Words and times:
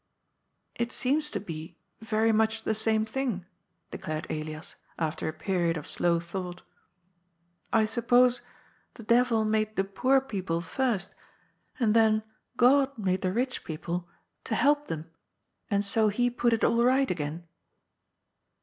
"It 0.75 0.91
seems 0.91 1.29
to 1.29 1.39
be 1.39 1.77
very 1.99 2.31
much 2.31 2.63
the 2.63 2.73
same 2.73 3.05
thing," 3.05 3.45
declared 3.91 4.25
Elias, 4.31 4.73
after 4.97 5.27
a 5.27 5.31
period 5.33 5.77
of 5.77 5.85
slow 5.85 6.19
thought." 6.19 6.63
I 7.71 7.85
suppose, 7.85 8.41
the 8.95 9.03
devil 9.03 9.45
made 9.45 9.75
the 9.75 9.83
poor 9.83 10.19
people 10.19 10.59
first, 10.59 11.13
and 11.79 11.93
then 11.95 12.23
God 12.57 12.97
made 12.97 13.21
the 13.21 13.31
rich 13.31 13.63
people 13.63 14.09
to 14.45 14.55
help 14.55 14.87
them, 14.87 15.07
and 15.69 15.85
so 15.85 16.07
he 16.07 16.31
put 16.31 16.51
it 16.53 16.63
all 16.63 16.83
right 16.83 17.11
again 17.11 17.47